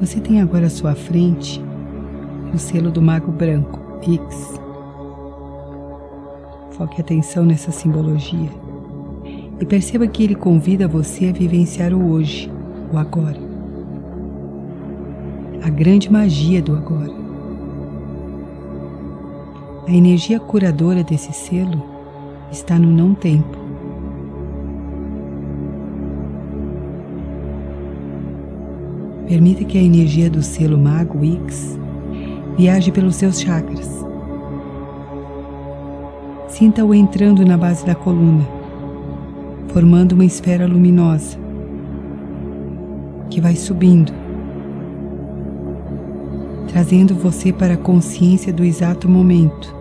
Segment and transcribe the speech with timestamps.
[0.00, 1.62] Você tem agora à sua frente
[2.54, 4.58] o selo do Mago Branco, X.
[6.70, 8.48] Foque atenção nessa simbologia
[9.60, 12.50] e perceba que ele convida você a vivenciar o hoje,
[12.90, 13.36] o agora.
[15.62, 17.12] A grande magia do agora.
[19.86, 21.84] A energia curadora desse selo
[22.50, 23.59] está no não tempo.
[29.30, 31.78] Permita que a energia do selo Mago X
[32.58, 34.04] viaje pelos seus chakras.
[36.48, 38.44] Sinta-o entrando na base da coluna,
[39.68, 41.38] formando uma esfera luminosa
[43.30, 44.12] que vai subindo,
[46.66, 49.79] trazendo você para a consciência do exato momento.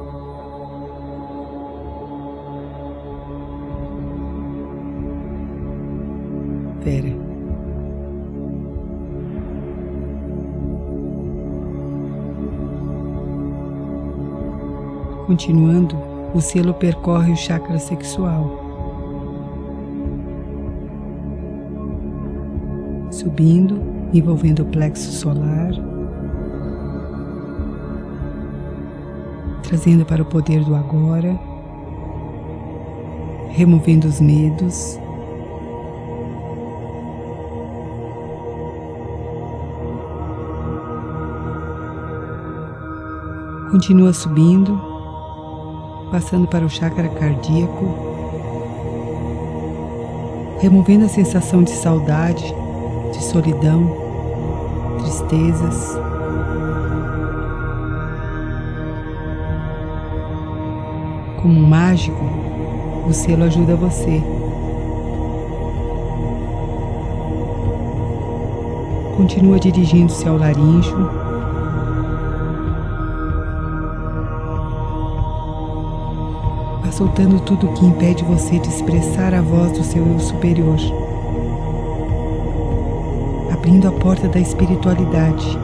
[15.40, 15.96] Continuando,
[16.34, 18.60] o selo percorre o chakra sexual,
[23.10, 23.82] subindo,
[24.14, 25.72] envolvendo o plexo solar,
[29.64, 31.40] trazendo para o poder do agora,
[33.52, 35.00] removendo os medos.
[43.72, 44.89] Continua subindo,
[46.12, 47.86] passando para o chakra cardíaco,
[50.60, 52.54] removendo a sensação de saudade,
[53.12, 53.96] de solidão,
[55.00, 55.98] tristezas.
[61.42, 62.24] Como um mágico,
[63.08, 64.22] o selo ajuda você.
[69.16, 71.29] Continua dirigindo-se ao laríngeo
[77.00, 80.78] soltando tudo o que impede você de expressar a voz do seu eu superior,
[83.54, 85.58] abrindo a porta da espiritualidade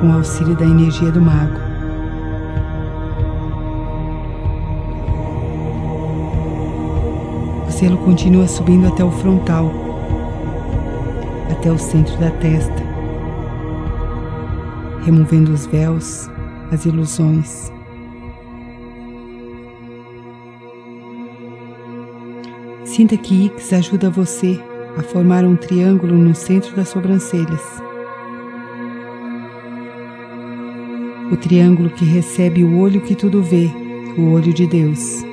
[0.00, 1.60] com o auxílio da energia do mago.
[7.68, 9.70] O selo continua subindo até o frontal,
[11.52, 12.82] até o centro da testa,
[15.04, 16.28] removendo os véus,
[16.72, 17.72] as ilusões
[22.94, 24.56] Sinta que X ajuda você
[24.96, 27.60] a formar um triângulo no centro das sobrancelhas.
[31.32, 33.68] O triângulo que recebe o olho que tudo vê,
[34.16, 35.24] o olho de Deus.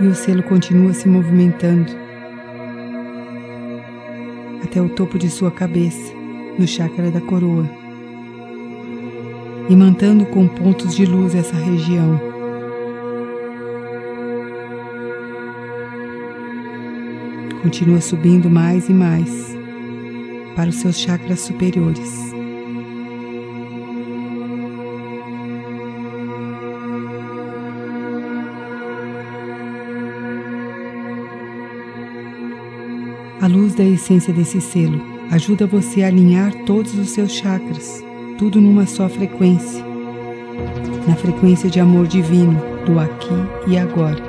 [0.00, 1.92] E o selo continua se movimentando
[4.64, 6.14] até o topo de sua cabeça,
[6.58, 7.85] no chakra da coroa
[9.68, 12.20] imantando com pontos de luz essa região.
[17.62, 19.56] Continua subindo mais e mais
[20.54, 22.14] para os seus chakras superiores.
[33.40, 35.00] A luz da essência desse selo
[35.30, 38.05] ajuda você a alinhar todos os seus chakras
[38.38, 39.82] tudo numa só frequência,
[41.08, 43.34] na frequência de amor divino do aqui
[43.66, 44.25] e agora.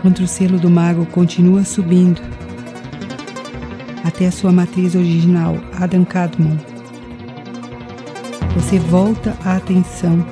[0.00, 2.22] Enquanto o selo do mago continua subindo
[4.02, 6.56] até a sua matriz original, Adam Kadmon.
[8.54, 10.26] Você volta a atenção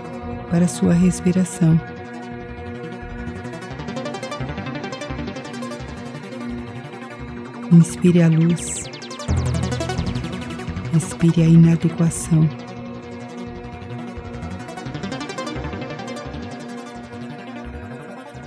[0.50, 1.78] para a sua respiração.
[7.70, 8.84] Inspire a luz,
[10.96, 12.48] expire a inadequação.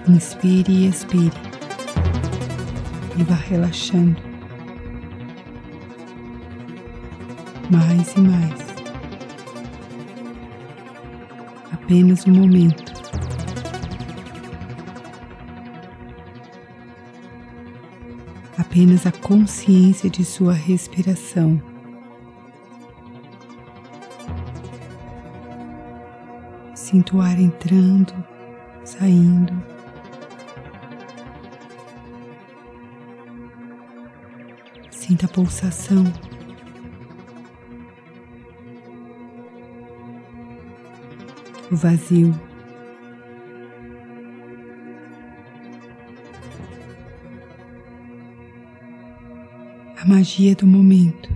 [0.07, 1.31] Inspire e expire.
[3.17, 4.21] E vá relaxando.
[7.69, 8.61] Mais e mais.
[11.71, 12.91] Apenas um momento.
[18.57, 21.61] Apenas a consciência de sua respiração.
[26.73, 28.13] Sinto o ar entrando,
[28.83, 29.70] saindo.
[35.01, 36.03] Sinta a pulsação.
[41.71, 42.31] O vazio.
[49.97, 51.31] A magia do momento.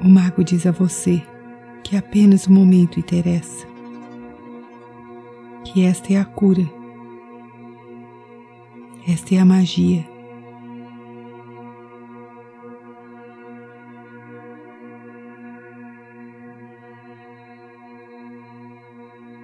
[0.00, 1.20] O mago diz a você
[1.82, 3.66] que apenas o momento interessa,
[5.72, 6.68] que esta é a cura,
[9.06, 10.04] esta é a magia.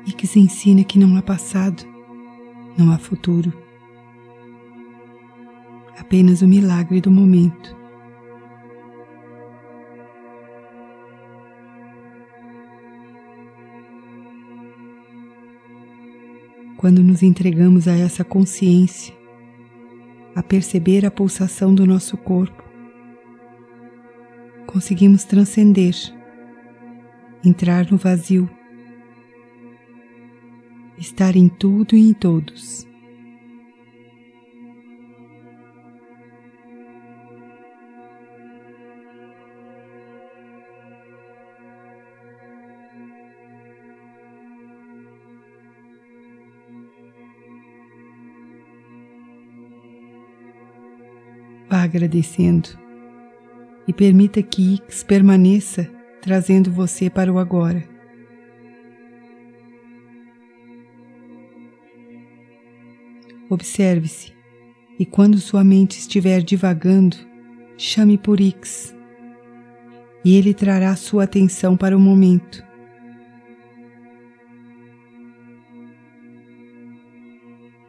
[0.04, 1.84] E que se ensina que não há passado,
[2.76, 3.52] não há futuro,
[5.96, 7.85] apenas o milagre do momento.
[16.76, 19.14] Quando nos entregamos a essa consciência,
[20.34, 22.62] a perceber a pulsação do nosso corpo,
[24.66, 25.94] conseguimos transcender,
[27.44, 28.48] entrar no vazio,
[30.98, 32.86] estar em tudo e em todos.
[51.86, 52.68] Agradecendo
[53.88, 55.88] e permita que Ix permaneça
[56.20, 57.82] trazendo você para o agora.
[63.48, 64.34] Observe-se
[64.98, 67.16] e quando sua mente estiver divagando,
[67.78, 68.94] chame por Ix
[70.24, 72.66] e ele trará sua atenção para o momento.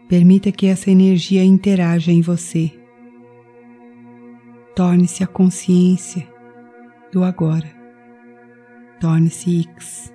[0.08, 2.72] Permita que essa energia interaja em você.
[4.78, 6.28] Torne-se a consciência
[7.12, 7.68] do agora.
[9.00, 10.14] Torne-se X.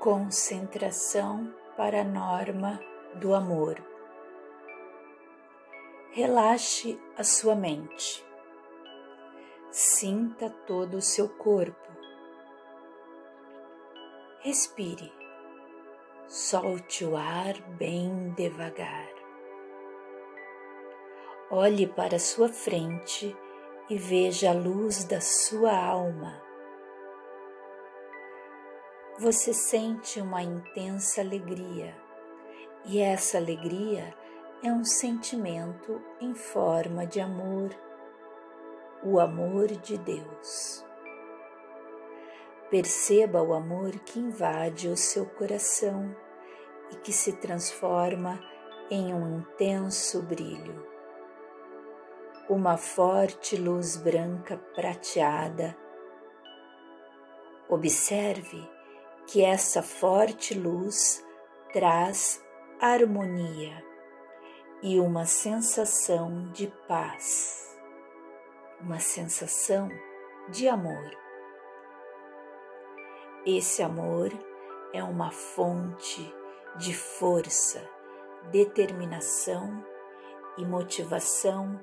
[0.00, 2.80] Concentração para a norma
[3.16, 3.84] do amor.
[6.12, 8.24] Relaxe a sua mente.
[9.70, 11.92] Sinta todo o seu corpo.
[14.38, 15.12] Respire.
[16.26, 19.10] Solte o ar bem devagar.
[21.50, 23.36] Olhe para sua frente
[23.90, 26.49] e veja a luz da sua alma
[29.20, 31.94] você sente uma intensa alegria,
[32.86, 34.14] e essa alegria
[34.64, 37.68] é um sentimento em forma de amor,
[39.04, 40.82] o amor de Deus.
[42.70, 46.16] Perceba o amor que invade o seu coração
[46.90, 48.40] e que se transforma
[48.90, 50.82] em um intenso brilho.
[52.48, 55.76] Uma forte luz branca prateada.
[57.68, 58.79] Observe
[59.30, 61.24] que essa forte luz
[61.72, 62.44] traz
[62.80, 63.80] harmonia
[64.82, 67.78] e uma sensação de paz,
[68.80, 69.88] uma sensação
[70.48, 71.16] de amor.
[73.46, 74.32] Esse amor
[74.92, 76.34] é uma fonte
[76.76, 77.88] de força,
[78.50, 79.84] determinação
[80.58, 81.78] e motivação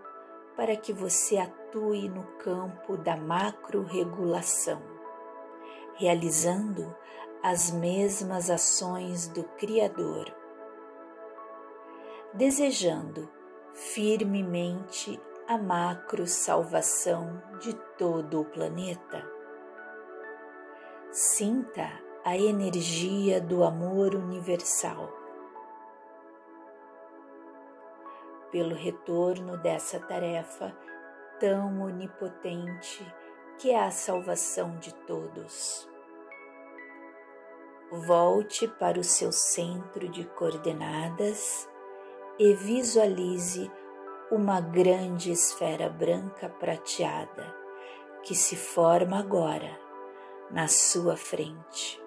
[0.58, 4.82] para que você atue no campo da macro-regulação,
[5.96, 6.94] realizando
[7.44, 10.34] as mesmas ações do Criador,
[12.34, 13.30] desejando
[13.74, 19.24] firmemente a macro salvação de todo o planeta.
[21.12, 21.90] Sinta
[22.26, 25.10] a energia do amor universal.
[28.52, 30.76] Pelo retorno dessa tarefa
[31.40, 33.06] tão onipotente
[33.58, 35.88] que é a salvação de todos.
[37.90, 41.70] Volte para o seu centro de coordenadas
[42.38, 43.72] e visualize
[44.30, 47.56] uma grande esfera branca prateada
[48.24, 49.80] que se forma agora
[50.52, 51.98] na sua frente.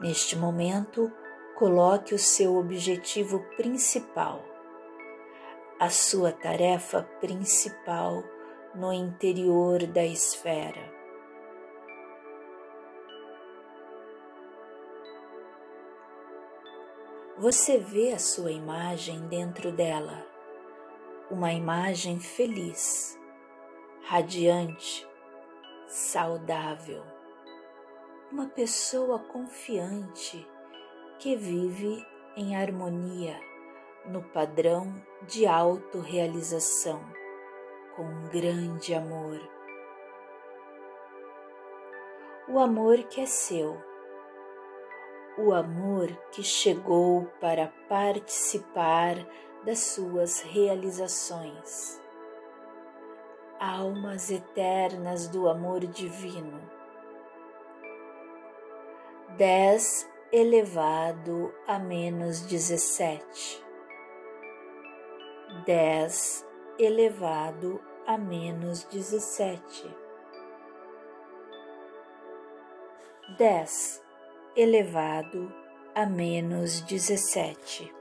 [0.00, 1.12] Neste momento,
[1.56, 4.42] coloque o seu objetivo principal,
[5.78, 8.24] a sua tarefa principal
[8.74, 10.97] no interior da esfera
[17.38, 20.26] você vê a sua imagem dentro dela,
[21.30, 23.16] uma imagem feliz,
[24.02, 25.06] radiante,
[25.86, 27.04] saudável,
[28.32, 30.44] uma pessoa confiante
[31.20, 32.04] que vive
[32.36, 33.38] em harmonia
[34.04, 37.00] no padrão de autorrealização,
[37.94, 39.38] com um grande amor.
[42.48, 43.87] O amor que é seu
[45.38, 49.14] o amor que chegou para participar
[49.64, 52.00] das suas realizações.
[53.60, 56.60] Almas eternas do amor divino.
[59.36, 63.64] Dez elevado a menos dezessete.
[65.64, 66.44] Dez
[66.78, 69.88] elevado a menos dezessete.
[73.36, 74.02] Dez
[74.58, 75.54] elevado
[75.94, 77.94] a menos 17.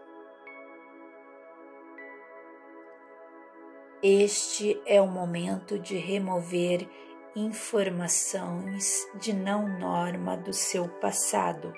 [4.02, 6.90] Este é o momento de remover
[7.36, 11.72] informações de não norma do seu passado.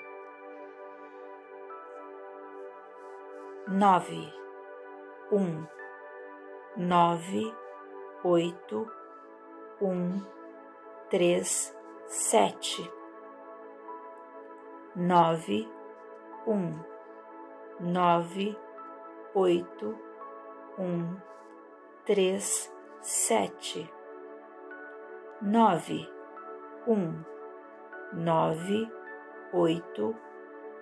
[3.68, 4.32] 9,
[5.30, 5.66] 1,
[6.78, 7.54] 9,
[8.24, 8.86] 8,
[9.82, 10.26] 1,
[11.10, 12.99] 3, 7
[14.94, 15.68] nove,
[16.46, 16.78] um,
[17.78, 18.58] nove,
[19.34, 19.96] oito,
[20.78, 21.16] um,
[22.04, 23.90] três, sete,
[25.40, 26.08] nove,
[26.86, 27.22] um,
[28.12, 28.90] nove,
[29.52, 30.16] oito,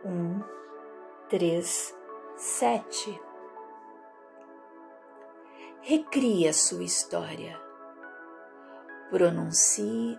[0.05, 0.43] um,
[1.29, 1.95] três,
[2.37, 3.21] sete.
[5.81, 7.59] Recria sua história.
[9.11, 10.19] Pronuncie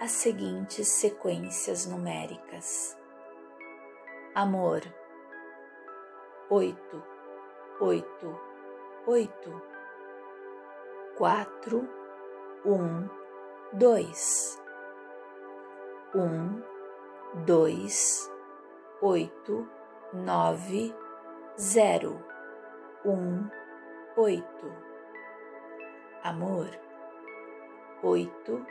[0.00, 2.96] as seguintes sequências numéricas
[4.36, 4.82] amor.
[6.50, 7.02] Oito,
[7.80, 8.40] oito,
[9.06, 9.62] oito,
[11.16, 11.88] quatro,
[12.66, 13.08] um,
[13.72, 14.62] dois,
[16.14, 16.62] um,
[17.46, 18.30] dois,
[19.00, 19.66] oito,
[20.12, 20.94] nove,
[21.58, 22.22] zero,
[23.06, 23.48] um,
[24.18, 24.70] oito.
[26.22, 26.68] Amor,
[28.02, 28.66] oito,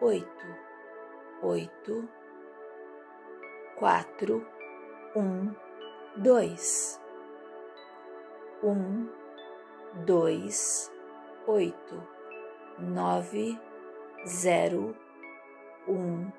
[0.00, 0.46] oito,
[1.42, 2.08] oito.
[3.78, 4.59] Quatro,
[5.14, 5.54] um,
[6.16, 7.00] dois,
[8.62, 9.08] um,
[10.04, 10.90] dois,
[11.46, 12.02] oito,
[12.78, 13.58] nove,
[14.26, 14.96] zero,
[15.88, 16.30] um,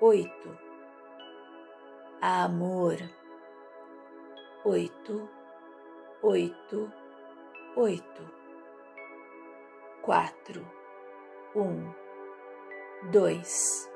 [0.00, 0.64] oito.
[2.20, 2.96] Amor,
[4.64, 5.28] oito,
[6.22, 6.90] oito,
[7.76, 8.30] oito,
[10.00, 10.66] quatro,
[11.54, 11.92] um,
[13.10, 13.90] dois,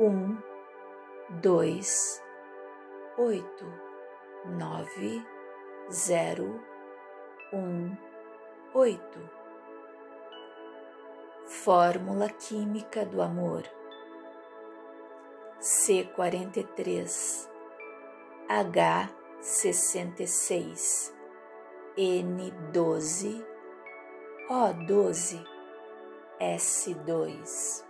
[0.00, 0.38] um,
[1.42, 2.23] dois,
[3.16, 3.64] oito,
[4.44, 5.24] nove,
[5.90, 6.60] zero,
[7.52, 7.96] um,
[8.74, 9.20] oito.
[11.46, 13.62] Fórmula química do amor.
[15.60, 17.48] C quarenta e três
[18.48, 19.08] H
[19.40, 21.14] sessenta e seis
[21.96, 23.46] N doze
[24.50, 25.42] O doze
[26.40, 27.86] S dois.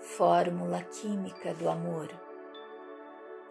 [0.00, 2.08] Fórmula química do amor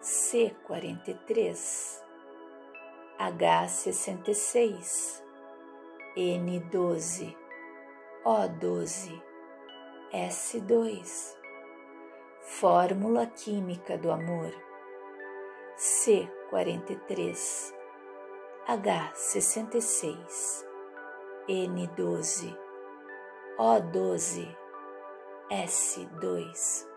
[0.02, 2.00] C43,
[3.18, 5.22] H66,
[6.16, 7.36] N12,
[8.24, 9.22] O12,
[10.12, 11.40] S2.
[12.42, 14.52] Fórmula Química do Amor
[15.78, 17.72] C43
[18.66, 20.64] H66
[21.48, 22.56] N12
[23.58, 24.56] O12
[25.50, 26.89] S2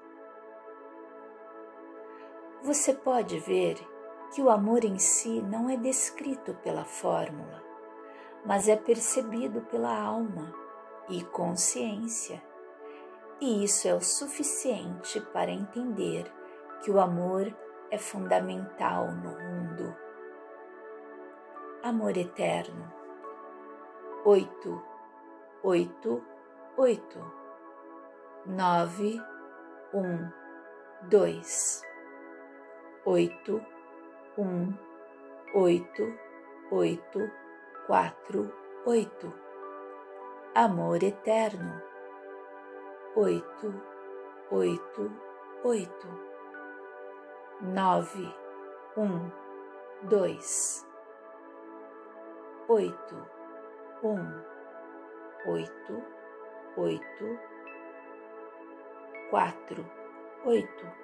[2.64, 3.76] você pode ver
[4.34, 7.62] que o amor em si não é descrito pela fórmula,
[8.46, 10.54] mas é percebido pela alma
[11.10, 12.42] e consciência,
[13.42, 16.32] e isso é o suficiente para entender
[16.82, 17.54] que o amor
[17.92, 19.96] é fundamental no mundo.
[21.84, 22.92] Amor eterno.
[24.24, 24.82] Oito,
[25.62, 26.24] oito,
[26.78, 27.44] oito
[28.46, 29.22] nove,
[29.94, 30.30] um,
[31.10, 31.82] dois,
[33.06, 33.62] oito,
[34.38, 34.74] um,
[35.54, 36.04] oito,
[36.72, 37.32] oito,
[37.86, 38.54] quatro,
[38.86, 39.34] oito.
[40.56, 41.82] Amor eterno.
[43.16, 43.74] Oito,
[44.52, 45.12] oito,
[45.66, 46.08] oito.
[47.62, 48.34] Nove,
[48.98, 49.30] um,
[50.08, 50.88] dois,
[52.68, 53.28] oito,
[54.04, 54.42] um,
[55.46, 56.04] oito,
[56.78, 57.40] oito,
[59.30, 59.86] quatro,
[60.46, 61.03] oito.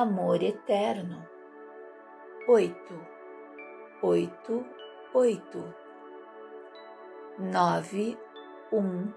[0.00, 1.26] Amor eterno,
[2.46, 2.94] oito,
[4.00, 4.64] oito,
[5.12, 5.74] oito.
[7.36, 8.16] Nove,
[8.72, 9.12] um,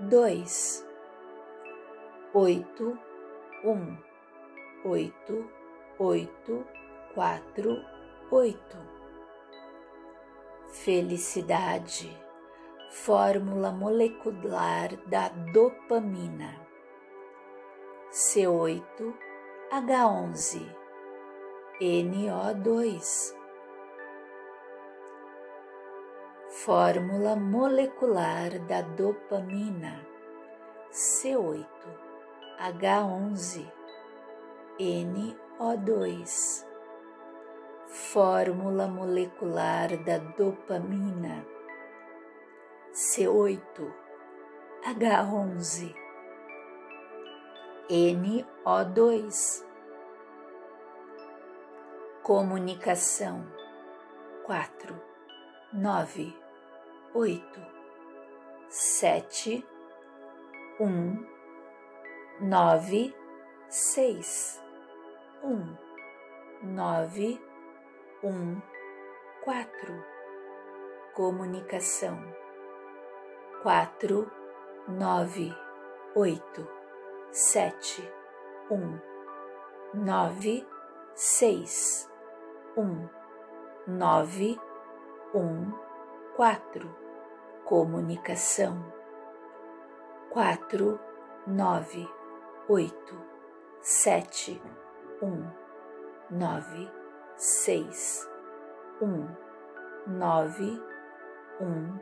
[0.00, 0.84] dois,
[2.34, 2.98] oito,
[3.62, 3.96] um,
[4.84, 5.48] oito,
[6.00, 6.66] oito,
[7.14, 7.80] quatro,
[8.32, 8.76] oito.
[10.66, 12.10] Felicidade,
[12.90, 16.60] fórmula molecular da dopamina.
[18.10, 19.23] C8,
[19.74, 20.70] H11,
[21.80, 23.34] NO2.
[26.48, 29.98] Fórmula molecular da dopamina.
[30.92, 31.66] C8,
[32.60, 33.66] H11,
[34.78, 36.64] NO2.
[37.88, 41.44] Fórmula molecular da dopamina.
[42.92, 43.92] C8,
[44.86, 46.03] H11,
[47.90, 49.62] NO2.
[52.22, 53.46] Comunicação.
[54.46, 54.98] Quatro,
[55.72, 56.34] nove,
[57.14, 57.60] oito,
[58.68, 59.66] sete,
[60.80, 61.26] um,
[62.40, 63.14] nove,
[63.68, 64.62] seis,
[65.42, 65.76] um,
[66.62, 67.40] nove,
[68.22, 68.60] um,
[69.42, 70.04] quatro.
[71.14, 72.18] Comunicação.
[73.62, 74.30] Quatro,
[74.88, 75.54] nove,
[76.14, 76.73] oito
[77.34, 78.08] sete,
[78.70, 78.98] um,
[79.92, 80.66] nove,
[81.14, 82.08] seis,
[82.76, 83.08] um,
[83.86, 84.58] nove,
[85.34, 85.72] um,
[86.36, 87.02] quatro.
[87.64, 88.84] Comunicação
[90.34, 90.98] quatro,
[91.46, 92.10] nove,
[92.68, 93.16] oito,
[93.80, 94.60] sete,
[95.22, 95.48] um,
[96.28, 96.90] nove,
[97.36, 98.28] seis,
[99.00, 99.28] um,
[100.08, 100.82] nove,
[101.60, 102.00] um,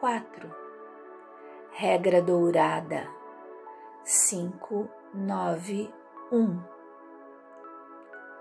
[0.00, 0.52] quatro.
[1.70, 3.17] Regra dourada
[4.04, 5.92] cinco, nove,
[6.32, 6.62] um,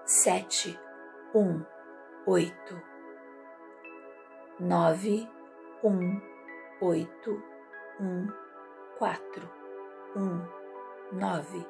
[0.05, 0.79] sete,
[1.33, 1.63] um,
[2.25, 2.81] oito,
[4.59, 5.29] nove,
[5.83, 6.21] um,
[6.81, 7.43] oito,
[7.99, 8.27] um,
[8.97, 9.49] quatro,
[10.15, 10.45] um,
[11.11, 11.65] nove.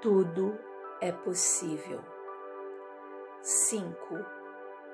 [0.00, 0.58] Tudo
[1.00, 2.00] é possível.
[3.40, 4.16] Cinco,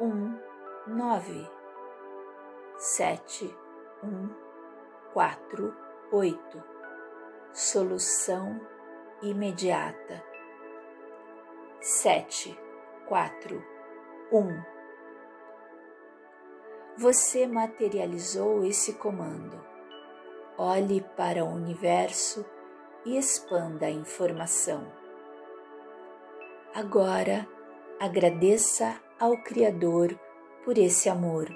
[0.00, 0.38] um,
[0.86, 1.48] nove,
[2.76, 3.56] sete,
[4.02, 4.28] um,
[5.12, 5.74] quatro,
[6.12, 6.69] oito
[7.53, 8.61] solução
[9.22, 10.30] imediata
[11.82, 12.59] sete,
[13.09, 13.64] quatro,
[14.30, 14.62] um.
[16.96, 19.59] Você materializou esse comando.
[20.59, 22.44] Olhe para o universo
[23.07, 24.92] e expanda a informação.
[26.74, 27.48] Agora,
[27.98, 30.14] agradeça ao Criador
[30.64, 31.48] por esse amor